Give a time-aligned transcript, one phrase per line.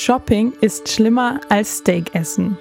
[0.00, 2.56] Shopping ist schlimmer als Steakessen.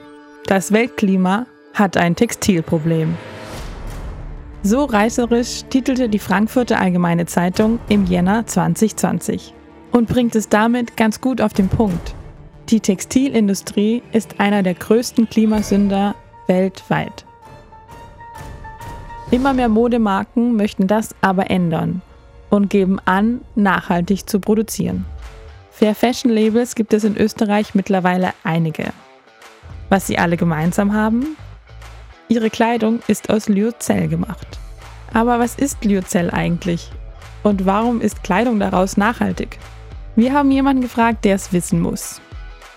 [0.47, 3.15] Das Weltklima hat ein Textilproblem.
[4.61, 9.53] So reißerisch titelte die Frankfurter Allgemeine Zeitung im Jänner 2020
[9.93, 12.13] und bringt es damit ganz gut auf den Punkt.
[12.67, 16.15] Die Textilindustrie ist einer der größten Klimasünder
[16.47, 17.23] weltweit.
[19.31, 22.01] Immer mehr Modemarken möchten das aber ändern
[22.49, 25.05] und geben an, nachhaltig zu produzieren.
[25.79, 28.91] Fair Fashion Labels gibt es in Österreich mittlerweile einige.
[29.87, 31.37] Was sie alle gemeinsam haben?
[32.27, 34.59] Ihre Kleidung ist aus Lyocell gemacht.
[35.13, 36.91] Aber was ist Lyocell eigentlich?
[37.43, 39.57] Und warum ist Kleidung daraus nachhaltig?
[40.17, 42.19] Wir haben jemanden gefragt, der es wissen muss.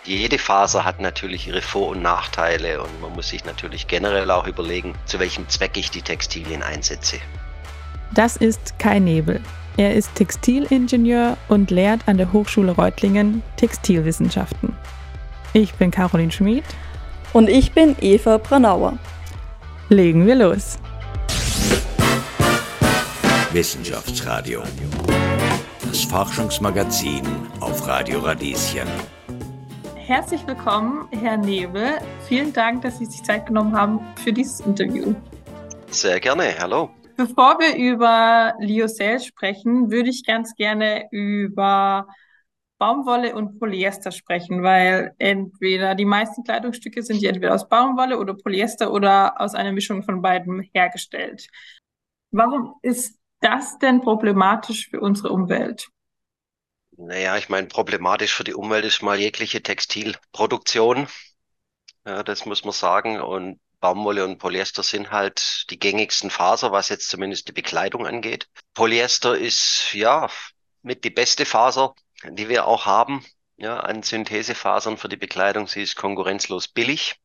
[0.04, 4.46] Jede Faser hat natürlich ihre Vor- und Nachteile und man muss sich natürlich generell auch
[4.46, 7.16] überlegen, zu welchem Zweck ich die Textilien einsetze.
[8.14, 9.40] Das ist Kai Nebel.
[9.78, 14.76] Er ist Textilingenieur und lehrt an der Hochschule Reutlingen Textilwissenschaften.
[15.54, 16.64] Ich bin Caroline Schmid.
[17.32, 18.98] Und ich bin Eva Branauer.
[19.88, 20.78] Legen wir los.
[23.52, 24.62] Wissenschaftsradio.
[25.86, 27.22] Das Forschungsmagazin
[27.60, 28.88] auf Radio Radieschen.
[29.94, 31.92] Herzlich willkommen, Herr Nebel.
[32.28, 35.14] Vielen Dank, dass Sie sich Zeit genommen haben für dieses Interview.
[35.90, 36.54] Sehr gerne.
[36.58, 36.90] Hallo.
[37.16, 42.06] Bevor wir über Lyocell sprechen, würde ich ganz gerne über
[42.78, 48.34] Baumwolle und Polyester sprechen, weil entweder die meisten Kleidungsstücke sind ja entweder aus Baumwolle oder
[48.34, 51.48] Polyester oder aus einer Mischung von beiden hergestellt.
[52.32, 55.88] Warum ist das denn problematisch für unsere Umwelt?
[56.96, 61.06] Naja, ich meine, problematisch für die Umwelt ist mal jegliche Textilproduktion.
[62.04, 63.20] Ja, das muss man sagen.
[63.20, 68.48] Und Baumwolle und Polyester sind halt die gängigsten Faser, was jetzt zumindest die Bekleidung angeht.
[68.74, 70.30] Polyester ist ja
[70.82, 71.94] mit die beste Faser,
[72.30, 73.24] die wir auch haben,
[73.56, 75.66] ja, an Synthesefasern für die Bekleidung.
[75.66, 77.16] Sie ist konkurrenzlos billig.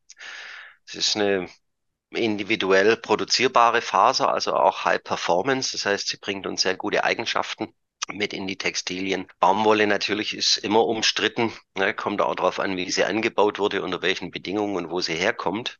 [0.84, 1.48] Es ist eine
[2.10, 5.72] individuell produzierbare Faser, also auch High Performance.
[5.72, 7.72] Das heißt, sie bringt uns sehr gute Eigenschaften
[8.12, 9.28] mit in die Textilien.
[9.38, 11.52] Baumwolle natürlich ist immer umstritten.
[11.76, 15.14] Ne, kommt auch darauf an, wie sie angebaut wurde, unter welchen Bedingungen und wo sie
[15.14, 15.78] herkommt.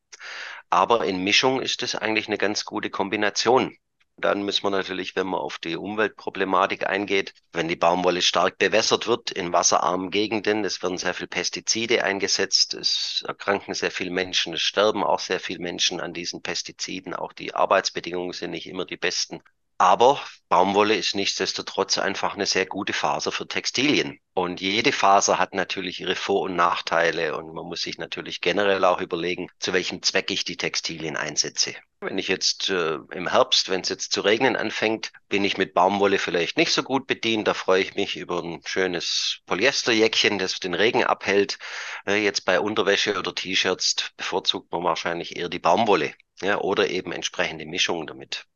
[0.70, 3.76] Aber in Mischung ist es eigentlich eine ganz gute Kombination.
[4.20, 9.06] Dann müssen wir natürlich, wenn man auf die Umweltproblematik eingeht, wenn die Baumwolle stark bewässert
[9.06, 14.54] wird in wasserarmen Gegenden, es werden sehr viele Pestizide eingesetzt, es erkranken sehr viele Menschen,
[14.54, 18.84] es sterben auch sehr viele Menschen an diesen Pestiziden, auch die Arbeitsbedingungen sind nicht immer
[18.86, 19.40] die besten.
[19.80, 24.18] Aber Baumwolle ist nichtsdestotrotz einfach eine sehr gute Faser für Textilien.
[24.34, 27.36] Und jede Faser hat natürlich ihre Vor- und Nachteile.
[27.36, 31.76] Und man muss sich natürlich generell auch überlegen, zu welchem Zweck ich die Textilien einsetze.
[32.00, 35.74] Wenn ich jetzt äh, im Herbst, wenn es jetzt zu regnen anfängt, bin ich mit
[35.74, 37.46] Baumwolle vielleicht nicht so gut bedient.
[37.46, 41.58] Da freue ich mich über ein schönes Polyesterjäckchen, das den Regen abhält.
[42.04, 46.14] Äh, jetzt bei Unterwäsche oder T-Shirts bevorzugt man wahrscheinlich eher die Baumwolle.
[46.40, 48.46] Ja, oder eben entsprechende Mischungen damit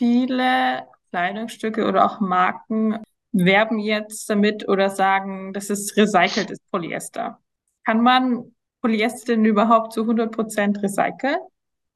[0.00, 2.98] viele Kleidungsstücke oder auch Marken
[3.32, 7.38] werben jetzt damit oder sagen, das ist recyceltes Polyester.
[7.84, 11.36] Kann man Polyester denn überhaupt zu 100% recyceln?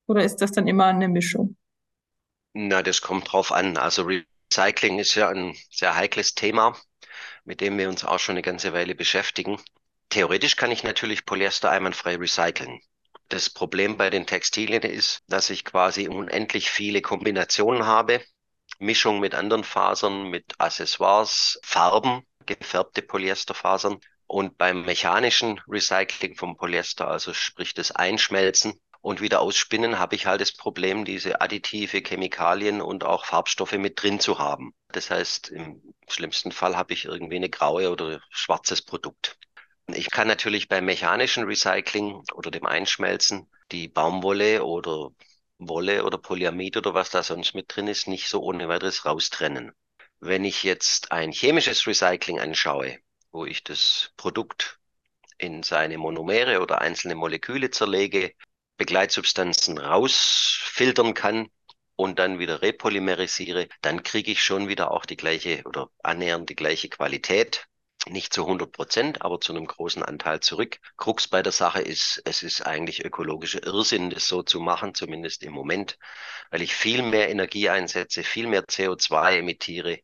[0.06, 1.56] Oder ist das dann immer eine Mischung?
[2.52, 3.78] Na, das kommt drauf an.
[3.78, 6.76] Also Recycling ist ja ein sehr heikles Thema,
[7.44, 9.58] mit dem wir uns auch schon eine ganze Weile beschäftigen.
[10.10, 12.80] Theoretisch kann ich natürlich Polyester einwandfrei recyceln.
[13.34, 18.22] Das Problem bei den Textilien ist, dass ich quasi unendlich viele Kombinationen habe.
[18.78, 23.98] Mischung mit anderen Fasern, mit Accessoires, Farben, gefärbte Polyesterfasern.
[24.28, 30.26] Und beim mechanischen Recycling vom Polyester, also sprich das Einschmelzen und wieder ausspinnen, habe ich
[30.26, 34.74] halt das Problem, diese additive Chemikalien und auch Farbstoffe mit drin zu haben.
[34.92, 39.36] Das heißt, im schlimmsten Fall habe ich irgendwie eine graue oder schwarzes Produkt.
[39.86, 45.10] Ich kann natürlich beim mechanischen Recycling oder dem Einschmelzen die Baumwolle oder
[45.58, 49.72] Wolle oder Polyamid oder was da sonst mit drin ist, nicht so ohne weiteres raustrennen.
[50.20, 52.98] Wenn ich jetzt ein chemisches Recycling anschaue,
[53.30, 54.78] wo ich das Produkt
[55.38, 58.32] in seine Monomere oder einzelne Moleküle zerlege,
[58.76, 61.48] Begleitsubstanzen rausfiltern kann
[61.96, 66.56] und dann wieder repolymerisiere, dann kriege ich schon wieder auch die gleiche oder annähernd die
[66.56, 67.68] gleiche Qualität
[68.06, 70.78] nicht zu 100 Prozent, aber zu einem großen Anteil zurück.
[70.96, 75.42] Krux bei der Sache ist, es ist eigentlich ökologischer Irrsinn, das so zu machen, zumindest
[75.42, 75.98] im Moment,
[76.50, 80.00] weil ich viel mehr Energie einsetze, viel mehr CO2 emittiere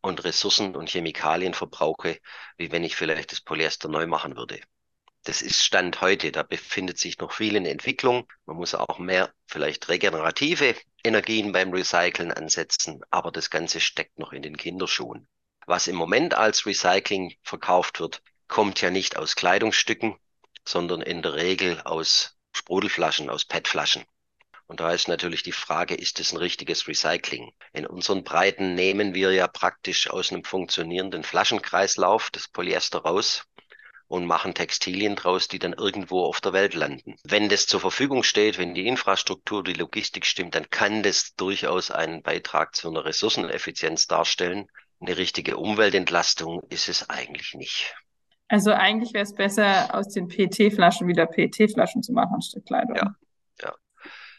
[0.00, 2.20] und Ressourcen und Chemikalien verbrauche,
[2.56, 4.60] wie wenn ich vielleicht das Polyester neu machen würde.
[5.24, 6.30] Das ist Stand heute.
[6.30, 8.28] Da befindet sich noch viel in Entwicklung.
[8.44, 14.32] Man muss auch mehr vielleicht regenerative Energien beim Recyceln ansetzen, aber das Ganze steckt noch
[14.32, 15.26] in den Kinderschuhen.
[15.66, 20.16] Was im Moment als Recycling verkauft wird, kommt ja nicht aus Kleidungsstücken,
[20.64, 24.04] sondern in der Regel aus Sprudelflaschen, aus PET-Flaschen.
[24.68, 27.52] Und da ist natürlich die Frage, ist es ein richtiges Recycling?
[27.72, 33.44] In unseren Breiten nehmen wir ja praktisch aus einem funktionierenden Flaschenkreislauf das Polyester raus
[34.08, 37.16] und machen Textilien draus, die dann irgendwo auf der Welt landen.
[37.24, 41.90] Wenn das zur Verfügung steht, wenn die Infrastruktur, die Logistik stimmt, dann kann das durchaus
[41.90, 44.68] einen Beitrag zu einer Ressourceneffizienz darstellen.
[45.00, 47.94] Eine richtige Umweltentlastung ist es eigentlich nicht.
[48.48, 52.96] Also eigentlich wäre es besser, aus den PET-Flaschen wieder PET-Flaschen zu machen anstatt Kleidung.
[52.96, 53.16] Ja,
[53.60, 53.74] ja.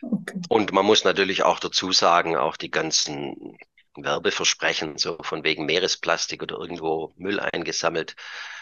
[0.01, 0.41] Okay.
[0.49, 3.57] Und man muss natürlich auch dazu sagen, auch die ganzen
[3.95, 8.15] Werbeversprechen, so von wegen Meeresplastik oder irgendwo Müll eingesammelt,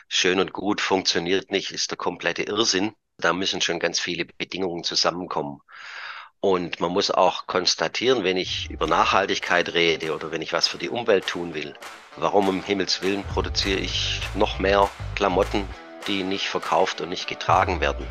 [0.07, 2.94] schön und gut, funktioniert nicht, ist der komplette Irrsinn.
[3.18, 5.59] Da müssen schon ganz viele Bedingungen zusammenkommen.
[6.45, 10.77] Und man muss auch konstatieren, wenn ich über Nachhaltigkeit rede oder wenn ich was für
[10.77, 11.74] die Umwelt tun will,
[12.18, 15.63] warum um Himmels Willen produziere ich noch mehr Klamotten,
[16.07, 18.06] die nicht verkauft und nicht getragen werden?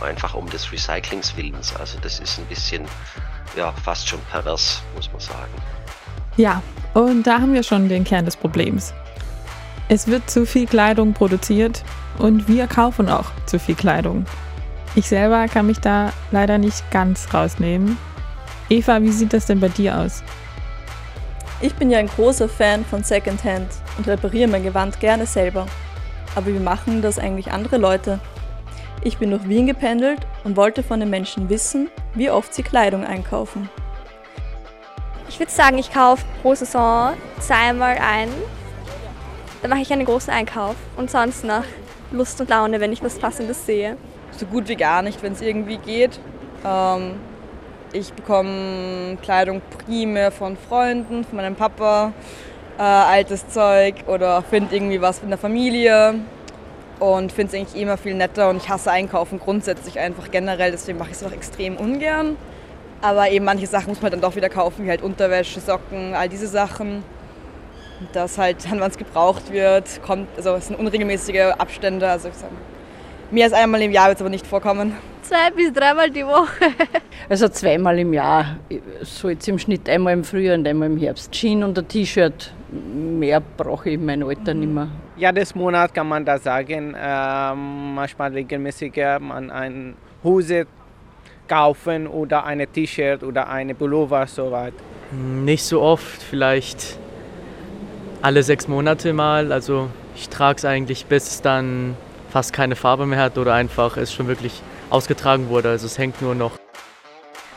[0.00, 1.74] Einfach um des Recyclings Willens.
[1.74, 2.84] Also das ist ein bisschen,
[3.56, 5.52] ja, fast schon pervers, muss man sagen.
[6.36, 6.62] Ja,
[6.94, 8.94] und da haben wir schon den Kern des Problems.
[9.88, 11.82] Es wird zu viel Kleidung produziert
[12.18, 14.26] und wir kaufen auch zu viel Kleidung.
[14.96, 17.96] Ich selber kann mich da leider nicht ganz rausnehmen.
[18.68, 20.24] Eva, wie sieht das denn bei dir aus?
[21.60, 25.66] Ich bin ja ein großer Fan von Secondhand und repariere mein Gewand gerne selber.
[26.34, 28.18] Aber wie machen das eigentlich andere Leute?
[29.04, 33.04] Ich bin durch Wien gependelt und wollte von den Menschen wissen, wie oft sie Kleidung
[33.04, 33.68] einkaufen.
[35.28, 38.28] Ich würde sagen, ich kaufe pro Saison zweimal ein.
[39.62, 41.64] Dann mache ich einen großen Einkauf und sonst nach
[42.10, 43.96] Lust und Laune, wenn ich was Passendes sehe
[44.40, 46.18] so gut wie gar nicht, wenn es irgendwie geht.
[46.64, 47.12] Ähm,
[47.92, 52.12] ich bekomme Kleidung primär von Freunden, von meinem Papa,
[52.78, 56.14] äh, altes Zeug oder finde irgendwie was in der Familie
[56.98, 60.98] und finde es eigentlich immer viel netter und ich hasse Einkaufen grundsätzlich einfach generell, deswegen
[60.98, 62.36] mache ich es auch extrem ungern.
[63.02, 66.28] Aber eben manche Sachen muss man dann doch wieder kaufen, wie halt Unterwäsche, Socken, all
[66.28, 67.02] diese Sachen.
[68.12, 72.34] Das halt dann, wann es gebraucht wird, kommt, also es sind unregelmäßige Abstände, also ich
[72.34, 72.52] sage
[73.30, 74.96] Mehr als einmal im Jahr wird es aber nicht vorkommen.
[75.22, 76.48] Zwei bis dreimal die Woche.
[77.28, 78.56] Also zweimal im Jahr.
[79.02, 81.30] So jetzt im Schnitt einmal im Frühjahr und einmal im Herbst.
[81.30, 82.52] Jeans und ein T-Shirt.
[82.72, 84.88] Mehr brauche ich in meinem Alter nicht mehr.
[85.16, 86.96] Ja, des Monat kann man da sagen.
[87.00, 89.94] Ähm, manchmal regelmäßiger man eine
[90.24, 90.66] Hose
[91.46, 94.74] kaufen oder eine T-Shirt oder eine Pullover soweit.
[95.12, 96.98] Nicht so oft, vielleicht
[98.22, 99.52] alle sechs Monate mal.
[99.52, 101.96] Also ich trage es eigentlich bis dann
[102.30, 105.70] fast keine Farbe mehr hat oder einfach es schon wirklich ausgetragen wurde.
[105.70, 106.52] Also es hängt nur noch.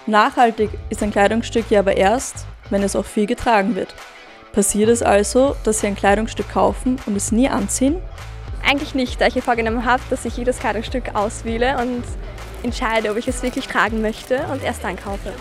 [0.05, 3.93] Nachhaltig ist ein Kleidungsstück ja aber erst, wenn es auch viel getragen wird.
[4.51, 7.95] Passiert es also, dass Sie ein Kleidungsstück kaufen und es nie anziehen?
[8.63, 12.03] Eigentlich nicht, da ich mir vorgenommen habe, dass ich jedes Kleidungsstück auswähle und
[12.63, 15.33] entscheide, ob ich es wirklich tragen möchte und erst dann kaufe.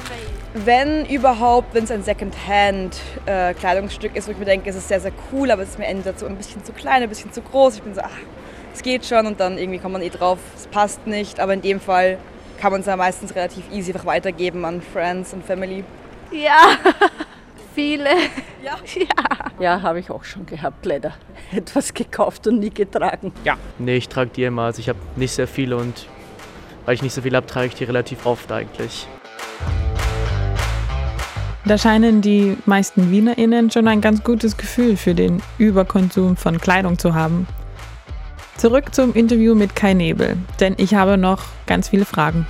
[0.55, 5.01] Wenn überhaupt, wenn es ein Secondhand-Kleidungsstück äh, ist, wo ich mir denke, es ist sehr,
[5.01, 7.41] sehr cool, aber es ist mir entweder so ein bisschen zu klein, ein bisschen zu
[7.43, 7.77] groß.
[7.77, 8.11] Ich bin so, ach,
[8.75, 11.41] es geht schon und dann irgendwie kommt man eh drauf, es passt nicht.
[11.41, 12.19] Aber in dem Fall
[12.59, 15.85] kann man es ja meistens relativ easy einfach weitergeben an Friends und Family.
[16.31, 16.77] Ja,
[17.75, 18.11] viele.
[18.63, 19.51] Ja, ja.
[19.59, 21.15] ja habe ich auch schon gehabt, leider.
[21.53, 23.33] Etwas gekauft und nie getragen.
[23.45, 23.57] Ja.
[23.79, 24.63] Nee, ich trage die immer.
[24.63, 26.07] Also ich habe nicht sehr viele und
[26.85, 29.07] weil ich nicht so viel habe, trage ich die relativ oft eigentlich.
[31.65, 36.99] Da scheinen die meisten WienerInnen schon ein ganz gutes Gefühl für den Überkonsum von Kleidung
[36.99, 37.47] zu haben.
[38.63, 42.47] Zurück zum Interview mit Kai Nebel, denn ich habe noch ganz viele Fragen.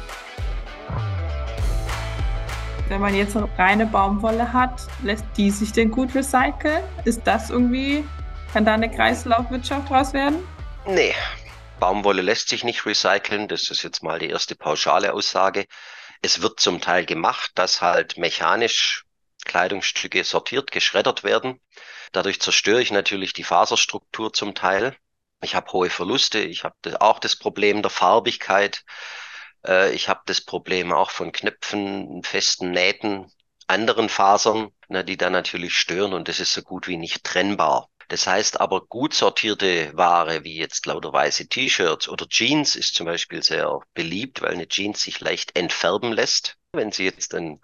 [2.91, 6.83] Wenn man jetzt reine Baumwolle hat, lässt die sich denn gut recyceln?
[7.07, 8.05] Ist das irgendwie,
[8.53, 10.47] kann da eine Kreislaufwirtschaft draus werden?
[10.87, 11.15] Nee,
[11.81, 13.49] Baumwolle lässt sich nicht recyceln.
[13.49, 15.65] Das ist jetzt mal die erste pauschale Aussage.
[16.21, 19.07] Es wird zum Teil gemacht, dass halt mechanisch
[19.47, 21.59] Kleidungsstücke sortiert, geschreddert werden.
[22.13, 24.95] Dadurch zerstöre ich natürlich die Faserstruktur zum Teil.
[25.43, 26.39] Ich habe hohe Verluste.
[26.39, 28.85] Ich habe auch das Problem der Farbigkeit.
[29.67, 33.31] Äh, ich habe das Problem auch von Knöpfen, festen Nähten,
[33.67, 37.89] anderen Fasern, ne, die dann natürlich stören und das ist so gut wie nicht trennbar.
[38.09, 43.07] Das heißt aber, gut sortierte Ware, wie jetzt lauter weiße T-Shirts oder Jeans, ist zum
[43.07, 46.59] Beispiel sehr beliebt, weil eine Jeans sich leicht entfärben lässt.
[46.73, 47.61] Wenn Sie jetzt ein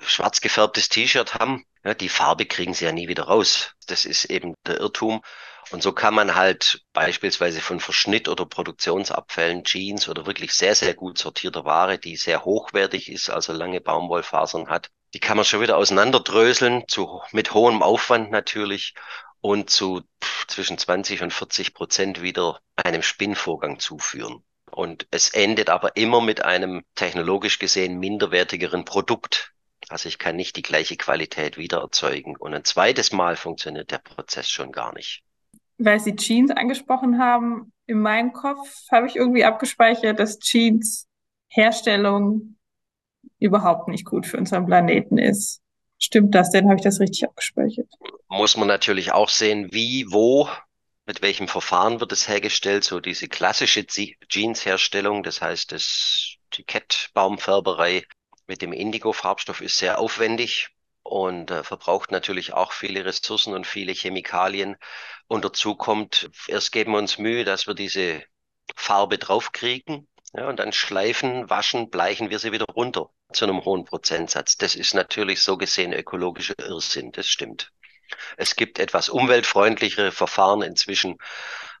[0.00, 3.74] schwarz gefärbtes T-Shirt haben, ja, die Farbe kriegen Sie ja nie wieder raus.
[3.86, 5.22] Das ist eben der Irrtum.
[5.70, 10.94] Und so kann man halt beispielsweise von Verschnitt oder Produktionsabfällen Jeans oder wirklich sehr, sehr
[10.94, 15.60] gut sortierter Ware, die sehr hochwertig ist, also lange Baumwollfasern hat, die kann man schon
[15.60, 18.94] wieder auseinanderdröseln, zu, mit hohem Aufwand natürlich
[19.40, 20.02] und zu
[20.46, 24.42] zwischen 20 und 40 Prozent wieder einem Spinnvorgang zuführen.
[24.70, 29.52] Und es endet aber immer mit einem technologisch gesehen minderwertigeren Produkt.
[29.88, 32.36] Also ich kann nicht die gleiche Qualität wieder erzeugen.
[32.36, 35.22] Und ein zweites Mal funktioniert der Prozess schon gar nicht.
[35.78, 41.08] Weil Sie Jeans angesprochen haben, in meinem Kopf habe ich irgendwie abgespeichert, dass Jeans
[41.48, 42.56] Herstellung
[43.38, 45.60] überhaupt nicht gut für unseren Planeten ist.
[45.98, 46.66] Stimmt das denn?
[46.66, 47.86] Habe ich das richtig abgespeichert?
[48.28, 50.48] Muss man natürlich auch sehen, wie, wo,
[51.06, 52.84] mit welchem Verfahren wird es hergestellt.
[52.84, 58.04] So diese klassische Jeans-Herstellung, das heißt, das, die Kettbaumfärberei
[58.46, 60.70] mit dem Indigo-Farbstoff ist sehr aufwendig
[61.12, 64.76] und äh, verbraucht natürlich auch viele Ressourcen und viele Chemikalien.
[65.26, 68.22] Und dazu kommt, erst geben wir uns Mühe, dass wir diese
[68.76, 70.08] Farbe draufkriegen.
[70.32, 74.56] Ja, und dann schleifen, waschen, bleichen wir sie wieder runter zu einem hohen Prozentsatz.
[74.56, 77.72] Das ist natürlich so gesehen ökologischer Irrsinn, das stimmt.
[78.38, 81.18] Es gibt etwas umweltfreundlichere Verfahren inzwischen,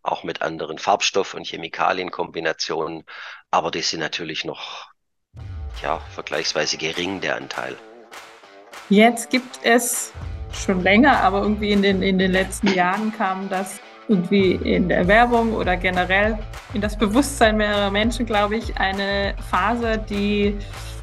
[0.02, 3.04] auch mit anderen Farbstoff- und Chemikalienkombinationen,
[3.50, 4.90] aber die sind natürlich noch
[5.82, 7.78] ja, vergleichsweise gering, der Anteil.
[8.92, 10.12] Jetzt gibt es
[10.52, 15.08] schon länger, aber irgendwie in den, in den letzten Jahren kam das irgendwie in der
[15.08, 16.38] Werbung oder generell
[16.74, 20.58] in das Bewusstsein mehrerer Menschen, glaube ich, eine Phase, die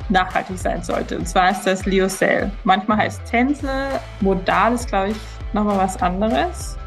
[0.09, 1.17] nachhaltig sein sollte.
[1.17, 2.51] Und zwar ist das Lyocell.
[2.63, 5.17] Manchmal heißt Tencel, Modal ist, glaube ich,
[5.53, 6.77] nochmal was anderes.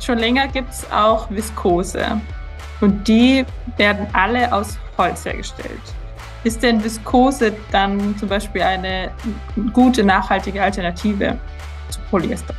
[0.00, 2.20] Schon länger gibt es auch Viskose.
[2.80, 3.46] Und die
[3.76, 5.94] werden alle aus Holz hergestellt.
[6.48, 9.14] Ist denn Viskose dann zum Beispiel eine
[9.74, 11.38] gute, nachhaltige Alternative
[11.90, 12.54] zu Polyester?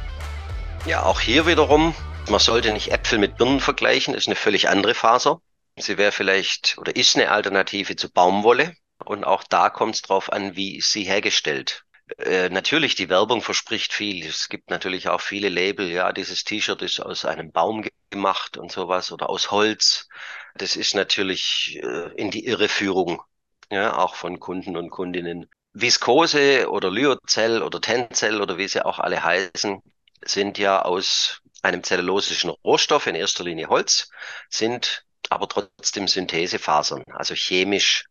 [0.86, 1.96] Ja, auch hier wiederum,
[2.30, 5.42] man sollte nicht Äpfel mit Birnen vergleichen, ist eine völlig andere Faser.
[5.76, 8.76] Sie wäre vielleicht oder ist eine Alternative zu Baumwolle.
[9.06, 11.84] Und auch da kommt es drauf an, wie ist sie hergestellt.
[12.20, 14.24] Äh, natürlich, die Werbung verspricht viel.
[14.24, 15.90] Es gibt natürlich auch viele Label.
[15.90, 20.08] Ja, dieses T-Shirt ist aus einem Baum gemacht und sowas oder aus Holz.
[20.54, 23.24] Das ist natürlich äh, in die Irreführung,
[23.72, 25.50] ja, auch von Kunden und Kundinnen.
[25.74, 29.82] Viskose oder Lyocell oder Tencel oder wie sie auch alle heißen,
[30.26, 34.10] sind ja aus einem zellulosischen Rohstoff, in erster Linie Holz,
[34.50, 38.06] sind aber trotzdem Synthesefasern, also chemisch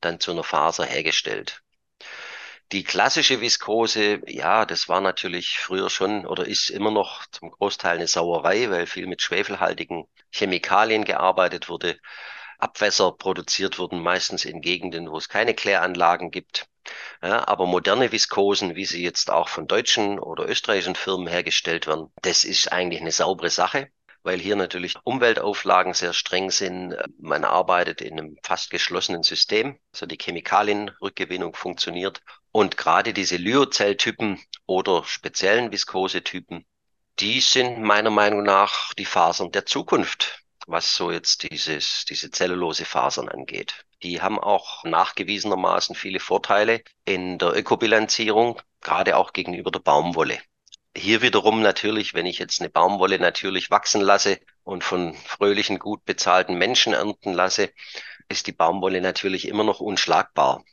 [0.00, 1.62] dann zu einer Faser hergestellt.
[2.72, 7.96] Die klassische Viskose, ja, das war natürlich früher schon oder ist immer noch zum Großteil
[7.96, 11.98] eine Sauerei, weil viel mit schwefelhaltigen Chemikalien gearbeitet wurde.
[12.58, 16.66] Abwässer produziert wurden, meistens in Gegenden, wo es keine Kläranlagen gibt.
[17.22, 22.10] Ja, aber moderne Viskosen, wie sie jetzt auch von deutschen oder österreichischen Firmen hergestellt werden,
[22.22, 23.90] das ist eigentlich eine saubere Sache
[24.22, 26.94] weil hier natürlich Umweltauflagen sehr streng sind.
[27.18, 32.20] Man arbeitet in einem fast geschlossenen System, also die Chemikalienrückgewinnung funktioniert.
[32.52, 36.66] Und gerade diese Lyocell-Typen oder speziellen Viskosetypen,
[37.20, 42.84] die sind meiner Meinung nach die Fasern der Zukunft, was so jetzt dieses, diese zellulose
[42.84, 43.86] Fasern angeht.
[44.02, 50.38] Die haben auch nachgewiesenermaßen viele Vorteile in der Ökobilanzierung, gerade auch gegenüber der Baumwolle.
[50.96, 56.04] Hier wiederum natürlich, wenn ich jetzt eine Baumwolle natürlich wachsen lasse und von fröhlichen, gut
[56.04, 57.72] bezahlten Menschen ernten lasse,
[58.28, 60.64] ist die Baumwolle natürlich immer noch unschlagbar.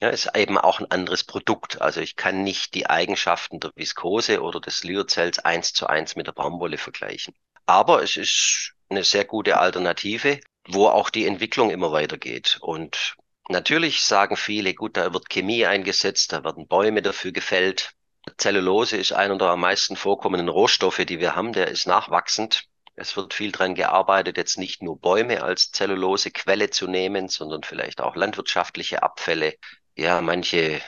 [0.00, 1.80] Ja, ist eben auch ein anderes Produkt.
[1.80, 6.26] Also ich kann nicht die Eigenschaften der Viskose oder des Lyocells eins zu eins mit
[6.26, 7.34] der Baumwolle vergleichen.
[7.66, 12.58] Aber es ist eine sehr gute Alternative, wo auch die Entwicklung immer weitergeht.
[12.60, 13.16] Und
[13.48, 17.90] natürlich sagen viele, gut, da wird Chemie eingesetzt, da werden Bäume dafür gefällt.
[18.38, 21.52] Zellulose ist einer der am meisten vorkommenden Rohstoffe, die wir haben.
[21.52, 22.64] Der ist nachwachsend.
[22.96, 28.00] Es wird viel dran gearbeitet, jetzt nicht nur Bäume als Zellulosequelle zu nehmen, sondern vielleicht
[28.00, 29.54] auch landwirtschaftliche Abfälle.
[29.96, 30.80] Ja, manche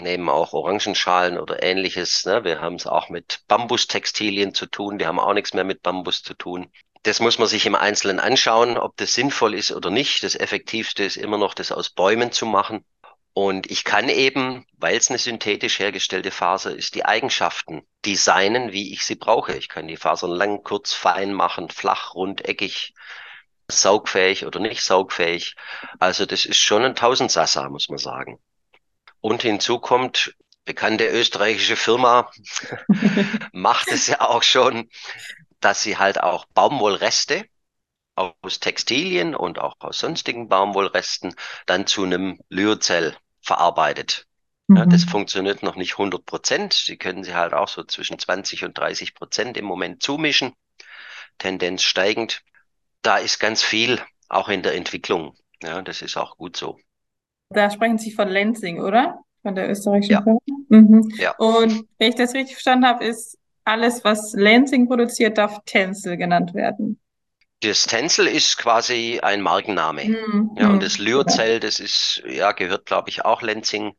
[0.00, 2.24] nehmen auch Orangenschalen oder ähnliches.
[2.26, 2.44] Ne?
[2.44, 4.98] Wir haben es auch mit Bambustextilien zu tun.
[4.98, 6.70] Die haben auch nichts mehr mit Bambus zu tun.
[7.02, 10.22] Das muss man sich im Einzelnen anschauen, ob das sinnvoll ist oder nicht.
[10.22, 12.84] Das Effektivste ist immer noch, das aus Bäumen zu machen.
[13.34, 18.92] Und ich kann eben, weil es eine synthetisch hergestellte Faser ist, die Eigenschaften designen, wie
[18.92, 19.56] ich sie brauche.
[19.56, 22.92] Ich kann die Fasern lang, kurz, fein machen, flach, rund, eckig,
[23.68, 25.56] saugfähig oder nicht saugfähig.
[25.98, 28.38] Also das ist schon ein Tausendsassa, muss man sagen.
[29.20, 30.34] Und hinzu kommt,
[30.66, 32.30] bekannte österreichische Firma
[33.52, 34.90] macht es ja auch schon,
[35.62, 37.46] dass sie halt auch Baumwollreste
[38.14, 41.34] aus Textilien und auch aus sonstigen Baumwollresten
[41.66, 44.26] dann zu einem Lyocell verarbeitet.
[44.68, 44.76] Mhm.
[44.76, 46.74] Ja, das funktioniert noch nicht 100 Prozent.
[46.74, 50.52] Sie können sie halt auch so zwischen 20 und 30 Prozent im Moment zumischen.
[51.38, 52.42] Tendenz steigend.
[53.00, 55.34] Da ist ganz viel auch in der Entwicklung.
[55.62, 56.78] Ja, das ist auch gut so.
[57.50, 59.18] Da sprechen Sie von Lenzing, oder?
[59.42, 60.22] Von der österreichischen ja.
[60.22, 60.38] Firma?
[60.68, 61.10] Mhm.
[61.16, 61.34] Ja.
[61.36, 66.54] Und wenn ich das richtig verstanden habe, ist alles, was Lansing produziert, darf Tencel genannt
[66.54, 66.98] werden.
[67.60, 70.04] Das Tencel ist quasi ein Markenname.
[70.04, 70.50] Mhm.
[70.58, 73.92] Ja, und das Lyocell, das ist, ja, gehört, glaube ich, auch Lenzing.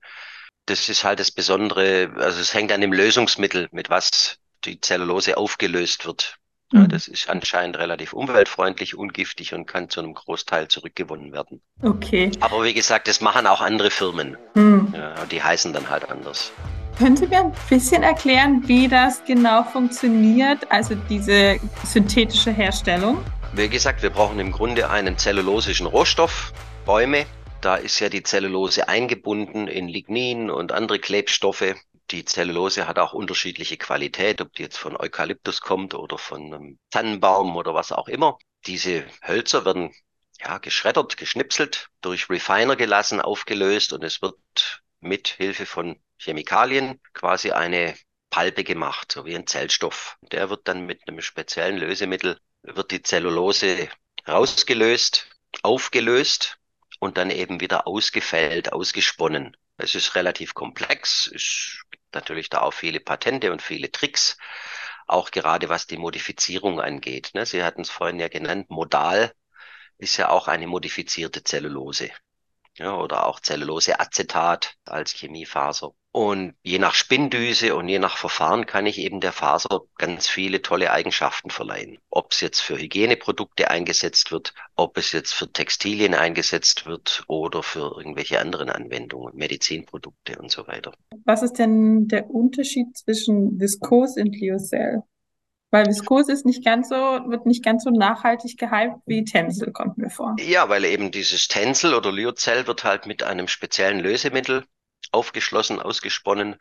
[0.65, 5.37] Das ist halt das Besondere, also es hängt an dem Lösungsmittel, mit was die Zellulose
[5.37, 6.37] aufgelöst wird.
[6.73, 6.89] Ja, Mhm.
[6.89, 11.61] das ist anscheinend relativ umweltfreundlich, ungiftig und kann zu einem Großteil zurückgewonnen werden.
[11.81, 12.31] Okay.
[12.39, 14.37] Aber wie gesagt, das machen auch andere Firmen.
[14.55, 14.93] Mhm.
[14.95, 16.51] Ja, die heißen dann halt anders.
[16.97, 23.23] Können Sie mir ein bisschen erklären, wie das genau funktioniert, also diese synthetische Herstellung?
[23.53, 26.53] Wie gesagt, wir brauchen im Grunde einen zellulosischen Rohstoff,
[26.85, 27.25] Bäume.
[27.61, 31.75] Da ist ja die Zellulose eingebunden in Lignin und andere Klebstoffe.
[32.11, 36.77] Die Zellulose hat auch unterschiedliche Qualität, ob die jetzt von Eukalyptus kommt oder von einem
[36.91, 38.37] Tannenbaum oder was auch immer.
[38.67, 39.91] Diese Hölzer werden
[40.39, 47.51] ja geschreddert, geschnipselt, durch Refiner gelassen, aufgelöst und es wird mit Hilfe von Chemikalien quasi
[47.51, 47.95] eine
[48.29, 50.17] Palpe gemacht, so wie ein Zellstoff.
[50.21, 53.89] Der wird dann mit einem speziellen Lösemittel wird die Zellulose
[54.27, 55.27] rausgelöst,
[55.61, 56.57] aufgelöst
[56.99, 59.55] und dann eben wieder ausgefällt, ausgesponnen.
[59.77, 64.37] Es ist relativ komplex, es gibt natürlich da auch viele Patente und viele Tricks,
[65.07, 67.31] auch gerade was die Modifizierung angeht.
[67.33, 67.45] ne?
[67.45, 69.33] Sie hatten es vorhin ja genannt, modal
[69.97, 72.09] ist ja auch eine modifizierte Zellulose.
[72.75, 75.93] Ja, oder auch Zelluloseacetat als Chemiefaser.
[76.15, 80.61] Und je nach Spinndüse und je nach Verfahren kann ich eben der Faser ganz viele
[80.61, 81.97] tolle Eigenschaften verleihen.
[82.11, 87.63] Ob es jetzt für Hygieneprodukte eingesetzt wird, ob es jetzt für Textilien eingesetzt wird oder
[87.63, 90.93] für irgendwelche anderen Anwendungen, Medizinprodukte und so weiter.
[91.25, 95.01] Was ist denn der Unterschied zwischen Viskos und Lyocell?
[95.71, 99.97] Weil Viskos ist nicht ganz so, wird nicht ganz so nachhaltig gehypt wie Tencel, kommt
[99.97, 100.35] mir vor.
[100.39, 104.63] Ja, weil eben dieses Tencel oder Lyocell wird halt mit einem speziellen Lösemittel
[105.11, 106.55] aufgeschlossen, ausgesponnen,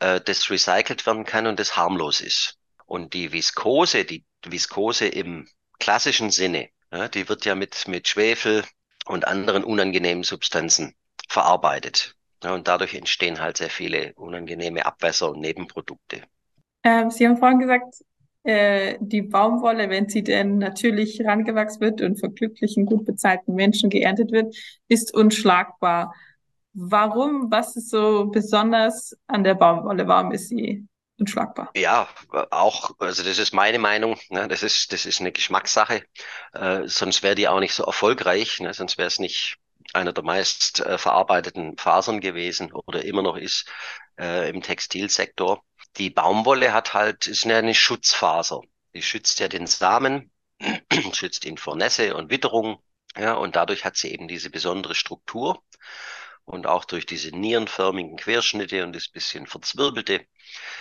[0.00, 2.58] äh, das recycelt werden kann und das harmlos ist.
[2.86, 5.48] Und die Viskose, die Viskose im
[5.78, 8.64] klassischen Sinne, ja, die wird ja mit, mit Schwefel
[9.06, 10.94] und anderen unangenehmen Substanzen
[11.28, 12.14] verarbeitet.
[12.42, 16.22] Ja, und dadurch entstehen halt sehr viele unangenehme Abwässer und Nebenprodukte.
[16.84, 17.94] Ähm, Sie haben vorhin gesagt,
[18.44, 23.88] äh, die Baumwolle, wenn sie denn natürlich herangewachsen wird und von glücklichen, gut bezahlten Menschen
[23.88, 24.54] geerntet wird,
[24.88, 26.14] ist unschlagbar.
[26.74, 27.50] Warum?
[27.50, 30.06] Was ist so besonders an der Baumwolle?
[30.08, 30.86] Warum ist sie
[31.18, 31.70] unschlagbar?
[31.76, 32.08] Ja,
[32.50, 36.04] auch, also das ist meine Meinung, ne, das ist, das ist eine Geschmackssache,
[36.52, 39.58] äh, sonst wäre die auch nicht so erfolgreich, ne, sonst wäre es nicht
[39.92, 43.68] einer der meist äh, verarbeiteten Fasern gewesen oder immer noch ist
[44.18, 45.62] äh, im Textilsektor.
[45.96, 48.62] Die Baumwolle hat halt, ist eine, Schutzfaser.
[48.94, 50.32] Die schützt ja den Samen,
[51.12, 52.82] schützt ihn vor Nässe und Witterung,
[53.16, 55.62] ja, und dadurch hat sie eben diese besondere Struktur.
[56.44, 60.26] Und auch durch diese nierenförmigen Querschnitte und das bisschen verzwirbelte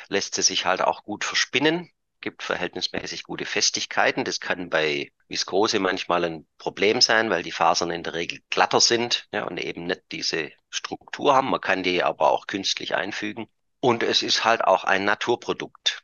[0.10, 1.90] lässt sie sich halt auch gut verspinnen,
[2.22, 4.24] gibt verhältnismäßig gute Festigkeiten.
[4.24, 8.82] Das kann bei Viskose manchmal ein Problem sein, weil die Fasern in der Regel glatter
[8.82, 11.50] sind ja, und eben nicht diese Struktur haben.
[11.50, 13.48] Man kann die aber auch künstlich einfügen.
[13.80, 16.03] Und es ist halt auch ein Naturprodukt.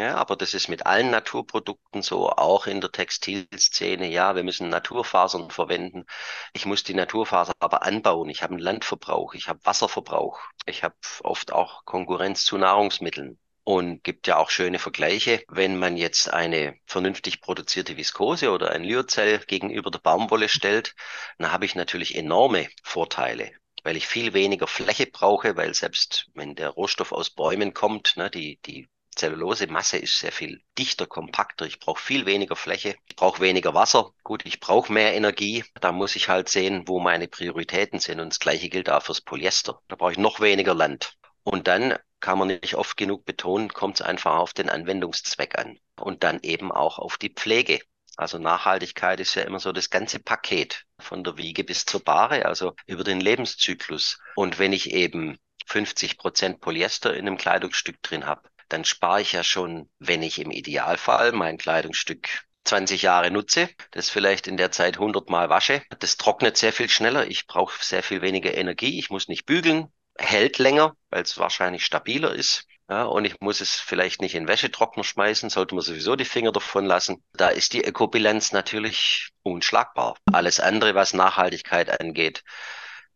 [0.00, 4.08] Ja, aber das ist mit allen Naturprodukten so, auch in der Textilszene.
[4.08, 6.06] Ja, wir müssen Naturfasern verwenden.
[6.54, 8.30] Ich muss die Naturfaser aber anbauen.
[8.30, 13.38] Ich habe einen Landverbrauch, ich habe Wasserverbrauch, ich habe oft auch Konkurrenz zu Nahrungsmitteln.
[13.62, 18.84] Und gibt ja auch schöne Vergleiche, wenn man jetzt eine vernünftig produzierte Viskose oder ein
[18.84, 20.94] Lyocell gegenüber der Baumwolle stellt,
[21.36, 26.54] dann habe ich natürlich enorme Vorteile weil ich viel weniger Fläche brauche, weil selbst wenn
[26.54, 31.66] der Rohstoff aus Bäumen kommt, ne, die, die Zellulosemasse ist sehr viel dichter, kompakter.
[31.66, 32.96] Ich brauche viel weniger Fläche.
[33.08, 34.12] Ich brauche weniger Wasser.
[34.22, 35.64] Gut, ich brauche mehr Energie.
[35.80, 38.20] Da muss ich halt sehen, wo meine Prioritäten sind.
[38.20, 39.80] Und das Gleiche gilt auch fürs Polyester.
[39.88, 41.14] Da brauche ich noch weniger Land.
[41.42, 45.78] Und dann kann man nicht oft genug betonen, kommt es einfach auf den Anwendungszweck an.
[45.98, 47.80] Und dann eben auch auf die Pflege.
[48.16, 52.44] Also Nachhaltigkeit ist ja immer so das ganze Paket von der Wiege bis zur Bahre,
[52.44, 54.18] also über den Lebenszyklus.
[54.34, 59.32] Und wenn ich eben 50 Prozent Polyester in einem Kleidungsstück drin habe, dann spare ich
[59.32, 64.70] ja schon, wenn ich im Idealfall mein Kleidungsstück 20 Jahre nutze, das vielleicht in der
[64.70, 65.82] Zeit 100 Mal wasche.
[65.98, 67.26] Das trocknet sehr viel schneller.
[67.26, 68.98] Ich brauche sehr viel weniger Energie.
[68.98, 72.66] Ich muss nicht bügeln, hält länger, weil es wahrscheinlich stabiler ist.
[72.88, 76.50] Ja, und ich muss es vielleicht nicht in Wäschetrockner schmeißen, sollte man sowieso die Finger
[76.50, 77.22] davon lassen.
[77.34, 80.16] Da ist die Ökobilanz natürlich unschlagbar.
[80.32, 82.42] Alles andere, was Nachhaltigkeit angeht,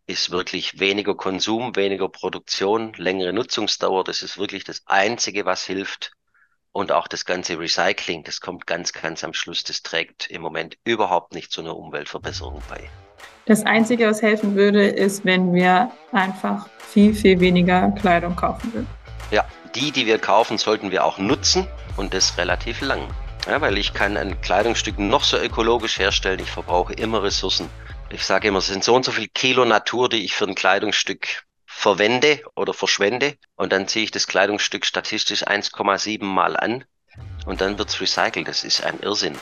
[0.06, 4.04] ist wirklich weniger Konsum, weniger Produktion, längere Nutzungsdauer.
[4.04, 6.12] Das ist wirklich das Einzige, was hilft.
[6.72, 9.62] Und auch das ganze Recycling, das kommt ganz, ganz am Schluss.
[9.62, 12.90] Das trägt im Moment überhaupt nicht zu einer Umweltverbesserung bei.
[13.46, 18.88] Das Einzige, was helfen würde, ist, wenn wir einfach viel, viel weniger Kleidung kaufen würden.
[19.30, 23.06] Ja, die, die wir kaufen, sollten wir auch nutzen und das relativ lang.
[23.46, 27.68] Ja, weil ich kann ein Kleidungsstück noch so ökologisch herstellen, ich verbrauche immer Ressourcen.
[28.14, 30.55] Ich sage immer, es sind so und so viel Kilo Natur, die ich für ein
[30.55, 33.35] Kleidungsstück verwende oder verschwende.
[33.57, 36.85] Und dann ziehe ich das Kleidungsstück statistisch 1,7 Mal an
[37.44, 38.46] und dann wird es recycelt.
[38.46, 39.37] Das ist ein Irrsinn.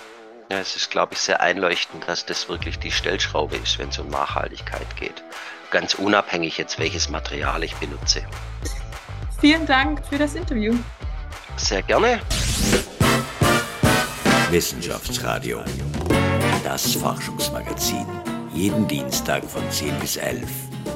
[0.50, 3.98] Ja, es ist, glaube ich, sehr einleuchtend, dass das wirklich die Stellschraube ist, wenn es
[3.98, 5.22] um Nachhaltigkeit geht.
[5.70, 8.26] Ganz unabhängig jetzt, welches Material ich benutze.
[9.38, 10.74] Vielen Dank für das Interview.
[11.56, 12.22] Sehr gerne.
[14.50, 15.62] Wissenschaftsradio.
[16.64, 18.31] Das Forschungsmagazin.
[18.54, 20.42] Jeden Dienstag von 10 bis 11.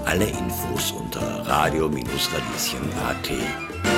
[0.05, 3.96] Alle Infos unter radio-radieschen.at.